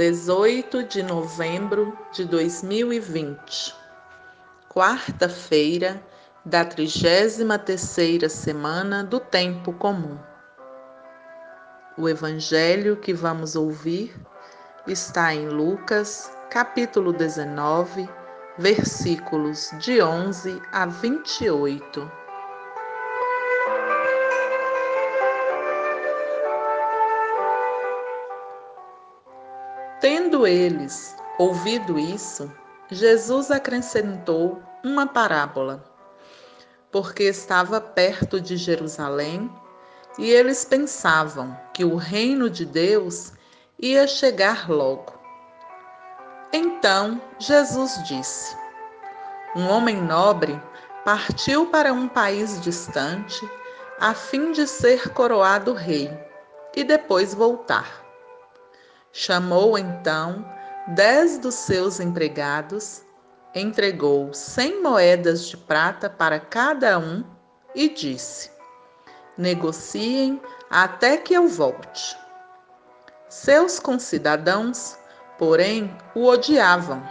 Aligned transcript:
18 0.00 0.84
de 0.84 1.02
novembro 1.02 1.94
de 2.10 2.24
2020, 2.24 3.74
quarta-feira 4.66 6.02
da 6.42 6.64
33ª 6.64 8.26
semana 8.30 9.04
do 9.04 9.20
tempo 9.20 9.74
comum. 9.74 10.18
O 11.98 12.08
evangelho 12.08 12.96
que 12.96 13.12
vamos 13.12 13.54
ouvir 13.54 14.18
está 14.86 15.34
em 15.34 15.50
Lucas, 15.50 16.34
capítulo 16.48 17.12
19, 17.12 18.08
versículos 18.56 19.70
de 19.80 20.00
11 20.00 20.62
a 20.72 20.86
28. 20.86 22.19
Tendo 30.30 30.46
eles 30.46 31.16
ouvido 31.36 31.98
isso, 31.98 32.48
Jesus 32.88 33.50
acrescentou 33.50 34.62
uma 34.84 35.04
parábola, 35.04 35.84
porque 36.88 37.24
estava 37.24 37.80
perto 37.80 38.40
de 38.40 38.56
Jerusalém 38.56 39.50
e 40.16 40.30
eles 40.30 40.64
pensavam 40.64 41.58
que 41.74 41.84
o 41.84 41.96
reino 41.96 42.48
de 42.48 42.64
Deus 42.64 43.32
ia 43.76 44.06
chegar 44.06 44.70
logo. 44.70 45.12
Então 46.52 47.20
Jesus 47.40 48.00
disse: 48.04 48.56
Um 49.56 49.68
homem 49.68 50.00
nobre 50.00 50.62
partiu 51.04 51.66
para 51.66 51.92
um 51.92 52.06
país 52.06 52.60
distante 52.60 53.50
a 53.98 54.14
fim 54.14 54.52
de 54.52 54.68
ser 54.68 55.12
coroado 55.12 55.72
rei 55.72 56.08
e 56.76 56.84
depois 56.84 57.34
voltar. 57.34 58.09
Chamou 59.12 59.76
então 59.76 60.44
dez 60.94 61.36
dos 61.36 61.56
seus 61.56 61.98
empregados, 61.98 63.02
entregou 63.52 64.32
cem 64.32 64.80
moedas 64.80 65.46
de 65.46 65.56
prata 65.56 66.08
para 66.08 66.38
cada 66.38 66.96
um 66.96 67.24
e 67.74 67.88
disse: 67.88 68.50
Negociem 69.36 70.40
até 70.70 71.16
que 71.16 71.34
eu 71.34 71.48
volte. 71.48 72.16
Seus 73.28 73.80
concidadãos, 73.80 74.96
porém, 75.36 75.96
o 76.14 76.26
odiavam 76.26 77.02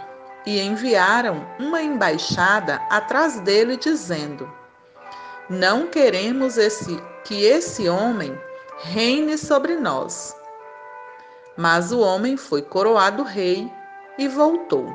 e 0.46 0.58
enviaram 0.58 1.46
uma 1.58 1.82
embaixada 1.82 2.76
atrás 2.88 3.40
dele, 3.40 3.76
dizendo: 3.76 4.50
Não 5.50 5.86
queremos 5.86 6.56
esse, 6.56 6.96
que 7.24 7.44
esse 7.44 7.90
homem 7.90 8.38
reine 8.84 9.36
sobre 9.36 9.76
nós. 9.76 10.39
Mas 11.56 11.92
o 11.92 12.00
homem 12.00 12.36
foi 12.36 12.62
coroado 12.62 13.22
rei 13.22 13.70
e 14.16 14.28
voltou. 14.28 14.86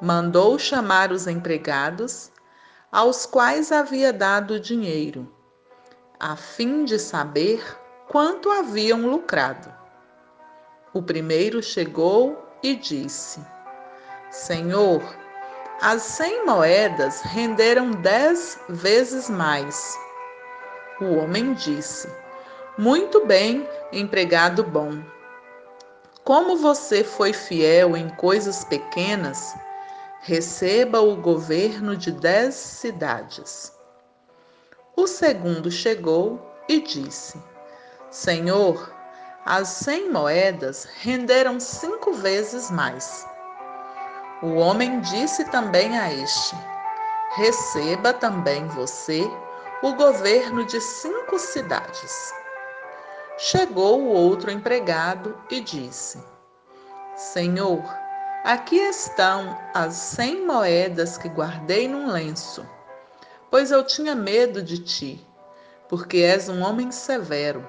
Mandou 0.00 0.58
chamar 0.58 1.12
os 1.12 1.26
empregados, 1.26 2.30
aos 2.90 3.26
quais 3.26 3.72
havia 3.72 4.12
dado 4.12 4.60
dinheiro, 4.60 5.30
a 6.18 6.36
fim 6.36 6.84
de 6.84 6.98
saber 6.98 7.62
quanto 8.08 8.50
haviam 8.50 9.06
lucrado. 9.06 9.72
O 10.92 11.02
primeiro 11.02 11.62
chegou 11.62 12.42
e 12.62 12.74
disse: 12.74 13.40
Senhor, 14.30 15.02
as 15.80 16.02
cem 16.02 16.46
moedas 16.46 17.20
renderam 17.20 17.90
dez 17.90 18.58
vezes 18.68 19.28
mais. 19.28 19.98
O 21.00 21.16
homem 21.16 21.52
disse: 21.52 22.08
Muito 22.78 23.26
bem, 23.26 23.68
empregado 23.92 24.64
bom. 24.64 25.15
Como 26.26 26.56
você 26.56 27.04
foi 27.04 27.32
fiel 27.32 27.96
em 27.96 28.08
coisas 28.08 28.64
pequenas, 28.64 29.54
receba 30.22 31.00
o 31.00 31.14
governo 31.14 31.96
de 31.96 32.10
dez 32.10 32.56
cidades. 32.56 33.72
O 34.96 35.06
segundo 35.06 35.70
chegou 35.70 36.44
e 36.68 36.80
disse: 36.80 37.40
Senhor, 38.10 38.92
as 39.44 39.68
cem 39.68 40.10
moedas 40.10 40.88
renderam 41.00 41.60
cinco 41.60 42.12
vezes 42.14 42.72
mais. 42.72 43.24
O 44.42 44.54
homem 44.54 44.98
disse 45.02 45.44
também 45.44 45.96
a 45.96 46.12
este: 46.12 46.56
Receba 47.36 48.12
também 48.12 48.66
você 48.66 49.22
o 49.80 49.92
governo 49.94 50.64
de 50.66 50.80
cinco 50.80 51.38
cidades. 51.38 52.32
Chegou 53.38 54.00
o 54.00 54.08
outro 54.08 54.50
empregado 54.50 55.36
e 55.50 55.60
disse: 55.60 56.18
Senhor, 57.14 57.84
aqui 58.42 58.76
estão 58.76 59.58
as 59.74 59.92
cem 59.92 60.46
moedas 60.46 61.18
que 61.18 61.28
guardei 61.28 61.86
num 61.86 62.10
lenço, 62.10 62.66
pois 63.50 63.70
eu 63.70 63.84
tinha 63.84 64.14
medo 64.14 64.62
de 64.62 64.78
ti, 64.78 65.26
porque 65.86 66.16
és 66.16 66.48
um 66.48 66.62
homem 66.62 66.90
severo. 66.90 67.68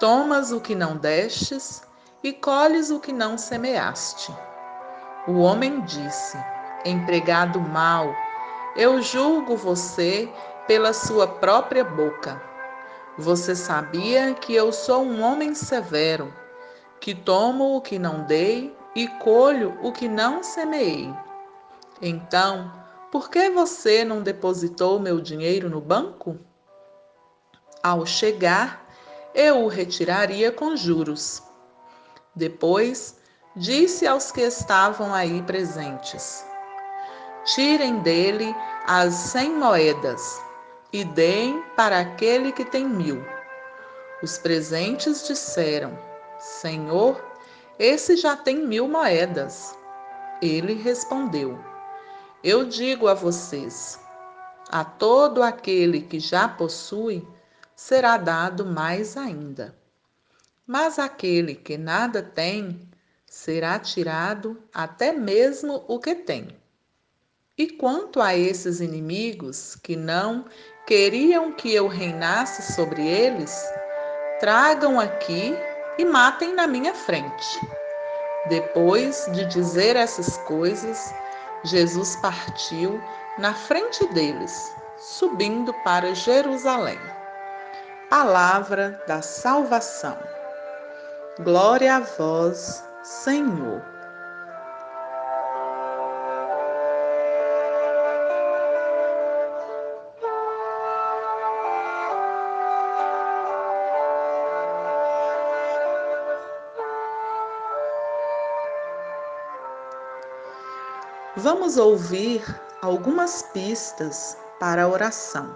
Tomas 0.00 0.50
o 0.50 0.58
que 0.58 0.74
não 0.74 0.96
destes 0.96 1.82
e 2.22 2.32
colhes 2.32 2.90
o 2.90 2.98
que 2.98 3.12
não 3.12 3.36
semeaste. 3.36 4.34
O 5.28 5.40
homem 5.40 5.82
disse: 5.82 6.38
Empregado 6.82 7.60
mau, 7.60 8.10
eu 8.74 9.02
julgo 9.02 9.54
você 9.54 10.32
pela 10.66 10.94
sua 10.94 11.28
própria 11.28 11.84
boca 11.84 12.55
você 13.18 13.54
sabia 13.54 14.34
que 14.34 14.54
eu 14.54 14.70
sou 14.72 15.02
um 15.02 15.22
homem 15.22 15.54
severo, 15.54 16.32
que 17.00 17.14
tomo 17.14 17.76
o 17.76 17.80
que 17.80 17.98
não 17.98 18.24
dei 18.24 18.76
e 18.94 19.08
colho 19.08 19.78
o 19.82 19.90
que 19.90 20.06
não 20.06 20.42
semeei. 20.42 21.12
Então, 22.00 22.70
por 23.10 23.30
que 23.30 23.48
você 23.48 24.04
não 24.04 24.22
depositou 24.22 25.00
meu 25.00 25.20
dinheiro 25.20 25.70
no 25.70 25.80
banco? 25.80 26.38
Ao 27.82 28.04
chegar, 28.04 28.86
eu 29.34 29.64
o 29.64 29.68
retiraria 29.68 30.52
com 30.52 30.76
juros. 30.76 31.42
Depois, 32.34 33.16
disse 33.54 34.06
aos 34.06 34.30
que 34.30 34.42
estavam 34.42 35.14
aí 35.14 35.40
presentes: 35.42 36.44
Tirem 37.44 38.00
dele 38.00 38.54
as 38.86 39.14
cem 39.14 39.54
moedas 39.54 40.45
e 40.96 41.04
deem 41.04 41.62
para 41.76 42.00
aquele 42.00 42.50
que 42.50 42.64
tem 42.64 42.88
mil. 42.88 43.22
Os 44.22 44.38
presentes 44.38 45.26
disseram: 45.26 45.98
Senhor, 46.38 47.22
esse 47.78 48.16
já 48.16 48.34
tem 48.34 48.66
mil 48.66 48.88
moedas. 48.88 49.76
Ele 50.40 50.72
respondeu: 50.72 51.62
Eu 52.42 52.64
digo 52.64 53.08
a 53.08 53.12
vocês: 53.12 54.00
a 54.70 54.86
todo 54.86 55.42
aquele 55.42 56.00
que 56.00 56.18
já 56.18 56.48
possui 56.48 57.22
será 57.74 58.16
dado 58.16 58.64
mais 58.64 59.18
ainda. 59.18 59.76
Mas 60.66 60.98
aquele 60.98 61.54
que 61.54 61.76
nada 61.76 62.22
tem 62.22 62.80
será 63.26 63.78
tirado 63.78 64.58
até 64.72 65.12
mesmo 65.12 65.84
o 65.86 65.98
que 66.00 66.14
tem. 66.14 66.48
E 67.58 67.68
quanto 67.68 68.20
a 68.20 68.34
esses 68.34 68.80
inimigos 68.80 69.76
que 69.76 69.94
não 69.94 70.46
queriam 70.86 71.50
que 71.52 71.74
eu 71.74 71.88
reinasse 71.88 72.72
sobre 72.72 73.06
eles, 73.06 73.68
tragam 74.38 75.00
aqui 75.00 75.58
e 75.98 76.04
matem 76.04 76.54
na 76.54 76.66
minha 76.66 76.94
frente. 76.94 77.60
Depois 78.48 79.28
de 79.32 79.44
dizer 79.46 79.96
essas 79.96 80.36
coisas, 80.38 81.12
Jesus 81.64 82.14
partiu 82.16 83.02
na 83.38 83.52
frente 83.52 84.06
deles, 84.12 84.72
subindo 84.98 85.74
para 85.82 86.14
Jerusalém. 86.14 86.98
Palavra 88.08 89.02
da 89.08 89.20
salvação. 89.20 90.16
Glória 91.40 91.96
a 91.96 92.00
vós, 92.00 92.84
Senhor. 93.02 93.95
Vamos 111.38 111.76
ouvir 111.76 112.42
algumas 112.80 113.42
pistas 113.42 114.38
para 114.58 114.84
a 114.84 114.88
oração. 114.88 115.54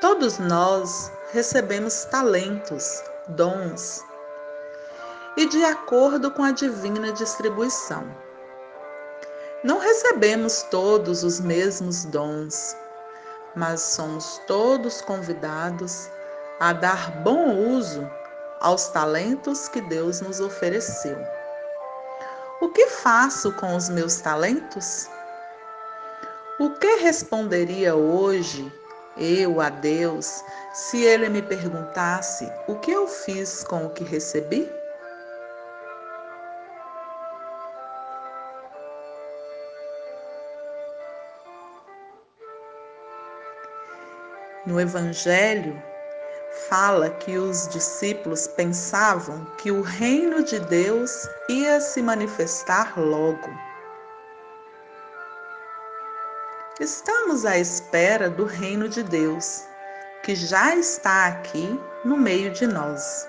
Todos 0.00 0.40
nós 0.40 1.12
recebemos 1.30 2.04
talentos, 2.06 3.00
dons, 3.28 4.04
e 5.36 5.46
de 5.46 5.62
acordo 5.64 6.32
com 6.32 6.42
a 6.42 6.50
divina 6.50 7.12
distribuição. 7.12 8.04
Não 9.62 9.78
recebemos 9.78 10.64
todos 10.64 11.22
os 11.22 11.38
mesmos 11.38 12.04
dons, 12.06 12.76
mas 13.54 13.80
somos 13.80 14.40
todos 14.48 15.00
convidados 15.02 16.10
a 16.58 16.72
dar 16.72 17.12
bom 17.22 17.54
uso 17.76 18.10
aos 18.60 18.88
talentos 18.88 19.68
que 19.68 19.80
Deus 19.82 20.20
nos 20.20 20.40
ofereceu. 20.40 21.16
O 22.62 22.68
que 22.68 22.86
faço 22.86 23.52
com 23.54 23.74
os 23.74 23.88
meus 23.88 24.20
talentos? 24.20 25.10
O 26.60 26.70
que 26.70 26.94
responderia 26.98 27.96
hoje 27.96 28.72
eu 29.16 29.60
a 29.60 29.68
Deus 29.68 30.44
se 30.72 31.02
ele 31.02 31.28
me 31.28 31.42
perguntasse 31.42 32.48
o 32.68 32.76
que 32.76 32.92
eu 32.92 33.08
fiz 33.08 33.64
com 33.64 33.86
o 33.86 33.90
que 33.90 34.04
recebi? 34.04 34.70
No 44.64 44.80
Evangelho, 44.80 45.82
fala 46.68 47.10
que 47.10 47.38
os 47.38 47.68
discípulos 47.68 48.46
pensavam 48.46 49.44
que 49.58 49.70
o 49.70 49.82
reino 49.82 50.42
de 50.42 50.60
Deus 50.60 51.28
ia 51.48 51.80
se 51.80 52.02
manifestar 52.02 52.98
logo. 52.98 53.48
Estamos 56.80 57.44
à 57.44 57.58
espera 57.58 58.28
do 58.28 58.44
reino 58.44 58.88
de 58.88 59.02
Deus, 59.02 59.62
que 60.22 60.34
já 60.34 60.74
está 60.74 61.26
aqui 61.26 61.78
no 62.04 62.16
meio 62.16 62.50
de 62.52 62.66
nós. 62.66 63.28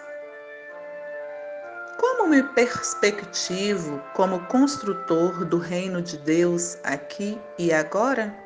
Como 1.99 2.27
me 2.27 2.43
perspectivo 2.43 4.01
como 4.13 4.45
construtor 4.47 5.45
do 5.45 5.57
reino 5.57 6.01
de 6.01 6.17
Deus 6.17 6.77
aqui 6.83 7.39
e 7.57 7.71
agora? 7.71 8.42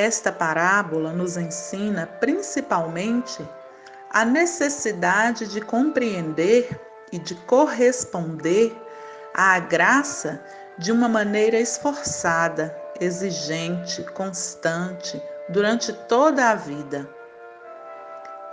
Esta 0.00 0.32
parábola 0.32 1.12
nos 1.12 1.36
ensina 1.36 2.06
principalmente 2.06 3.46
a 4.10 4.24
necessidade 4.24 5.46
de 5.46 5.60
compreender 5.60 6.80
e 7.12 7.18
de 7.18 7.34
corresponder 7.34 8.74
à 9.34 9.58
graça 9.58 10.42
de 10.78 10.90
uma 10.90 11.06
maneira 11.06 11.60
esforçada, 11.60 12.74
exigente, 12.98 14.02
constante, 14.14 15.22
durante 15.50 15.92
toda 15.92 16.48
a 16.48 16.54
vida. 16.54 17.06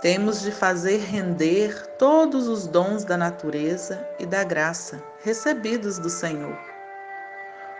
Temos 0.02 0.42
de 0.42 0.52
fazer 0.52 0.98
render 0.98 1.86
todos 1.96 2.46
os 2.46 2.66
dons 2.66 3.04
da 3.04 3.16
natureza 3.16 4.06
e 4.18 4.26
da 4.26 4.44
graça 4.44 5.02
recebidos 5.24 5.98
do 5.98 6.10
Senhor. 6.10 6.58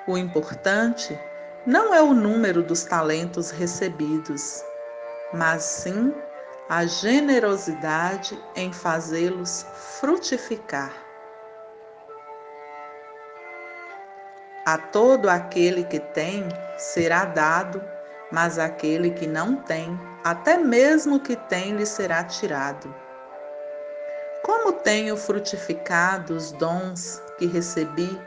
O 0.06 0.16
importante 0.16 1.20
não 1.68 1.92
é 1.92 2.00
o 2.00 2.14
número 2.14 2.62
dos 2.62 2.84
talentos 2.84 3.50
recebidos, 3.50 4.64
mas 5.34 5.62
sim 5.62 6.14
a 6.66 6.86
generosidade 6.86 8.42
em 8.56 8.72
fazê-los 8.72 9.66
frutificar. 10.00 10.90
A 14.64 14.78
todo 14.78 15.28
aquele 15.28 15.84
que 15.84 16.00
tem 16.00 16.48
será 16.78 17.26
dado, 17.26 17.84
mas 18.32 18.58
aquele 18.58 19.10
que 19.10 19.26
não 19.26 19.56
tem, 19.56 20.00
até 20.24 20.56
mesmo 20.56 21.20
que 21.20 21.36
tem, 21.36 21.76
lhe 21.76 21.84
será 21.84 22.24
tirado. 22.24 22.94
Como 24.42 24.72
tenho 24.72 25.18
frutificado 25.18 26.34
os 26.34 26.50
dons 26.50 27.22
que 27.36 27.44
recebi? 27.44 28.18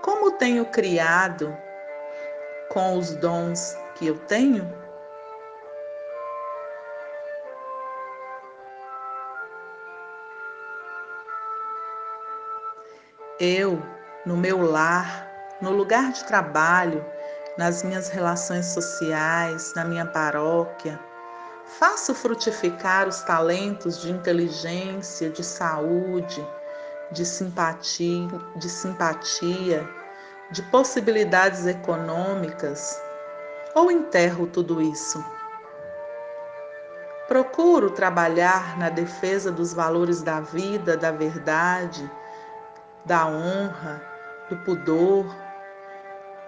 Como 0.00 0.30
tenho 0.38 0.64
criado 0.66 1.58
com 2.68 2.98
os 2.98 3.14
dons 3.16 3.76
que 3.94 4.06
eu 4.06 4.18
tenho? 4.26 4.70
Eu, 13.40 13.80
no 14.26 14.36
meu 14.36 14.62
lar, 14.62 15.30
no 15.60 15.70
lugar 15.70 16.12
de 16.12 16.24
trabalho, 16.24 17.04
nas 17.56 17.82
minhas 17.82 18.08
relações 18.08 18.66
sociais, 18.66 19.72
na 19.74 19.84
minha 19.84 20.06
paróquia, 20.06 20.98
faço 21.78 22.14
frutificar 22.14 23.06
os 23.06 23.22
talentos 23.22 24.00
de 24.02 24.10
inteligência, 24.10 25.30
de 25.30 25.44
saúde, 25.44 26.44
de 27.12 27.24
simpatia, 27.24 28.28
de 28.56 28.68
simpatia, 28.68 29.88
de 30.50 30.62
possibilidades 30.62 31.66
econômicas 31.66 33.00
ou 33.74 33.90
enterro 33.90 34.46
tudo 34.46 34.80
isso? 34.80 35.22
Procuro 37.26 37.90
trabalhar 37.90 38.78
na 38.78 38.88
defesa 38.88 39.52
dos 39.52 39.74
valores 39.74 40.22
da 40.22 40.40
vida, 40.40 40.96
da 40.96 41.10
verdade, 41.10 42.10
da 43.04 43.26
honra, 43.26 44.02
do 44.48 44.56
pudor, 44.58 45.26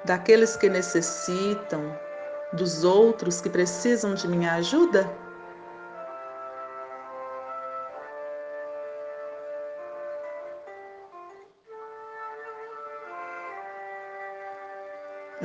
daqueles 0.04 0.56
que 0.56 0.70
necessitam, 0.70 1.94
dos 2.52 2.82
outros 2.82 3.40
que 3.40 3.50
precisam 3.50 4.14
de 4.14 4.26
minha 4.26 4.54
ajuda? 4.54 5.10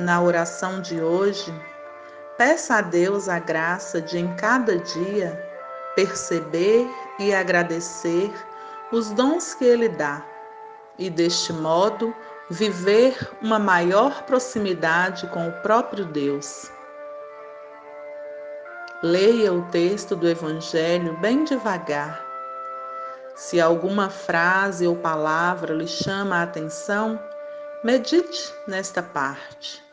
Na 0.06 0.22
oração 0.22 0.80
de 0.80 1.00
hoje, 1.00 1.52
peça 2.38 2.76
a 2.76 2.80
Deus 2.80 3.28
a 3.28 3.40
graça 3.40 4.00
de 4.00 4.16
em 4.16 4.36
cada 4.36 4.78
dia 4.78 5.36
perceber 5.96 6.88
e 7.18 7.34
agradecer 7.34 8.32
os 8.92 9.10
dons 9.10 9.52
que 9.54 9.64
Ele 9.64 9.88
dá 9.88 10.24
e, 10.96 11.10
deste 11.10 11.52
modo, 11.52 12.14
viver 12.48 13.18
uma 13.42 13.58
maior 13.58 14.22
proximidade 14.22 15.26
com 15.26 15.48
o 15.48 15.52
próprio 15.60 16.04
Deus. 16.04 16.70
Leia 19.02 19.52
o 19.52 19.62
texto 19.72 20.14
do 20.14 20.28
Evangelho 20.28 21.18
bem 21.18 21.42
devagar. 21.42 22.24
Se 23.34 23.60
alguma 23.60 24.08
frase 24.08 24.86
ou 24.86 24.94
palavra 24.94 25.74
lhe 25.74 25.88
chama 25.88 26.36
a 26.36 26.42
atenção, 26.44 27.18
medite 27.82 28.54
nesta 28.68 29.02
parte. 29.02 29.84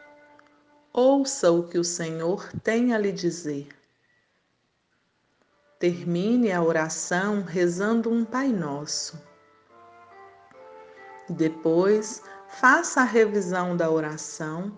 Ouça 0.96 1.52
o 1.52 1.64
que 1.68 1.80
o 1.80 1.84
Senhor 1.84 2.48
tem 2.64 2.94
a 2.94 3.00
lhe 3.00 3.12
dizer. 3.12 3.68
Termine 5.80 6.52
a 6.52 6.62
oração 6.62 7.42
rezando 7.42 8.12
um 8.12 8.24
Pai 8.24 8.50
Nosso. 8.50 9.20
Depois, 11.28 12.22
faça 12.48 13.02
a 13.02 13.06
revisão 13.06 13.76
da 13.76 13.90
oração 13.90 14.72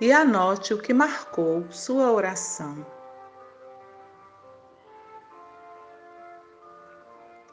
e 0.00 0.12
anote 0.12 0.72
o 0.72 0.80
que 0.80 0.94
marcou 0.94 1.68
sua 1.72 2.12
oração. 2.12 2.86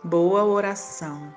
Boa 0.04 0.44
oração. 0.44 1.34